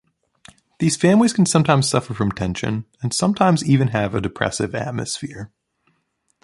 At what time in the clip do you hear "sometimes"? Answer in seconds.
1.45-1.87, 3.13-3.63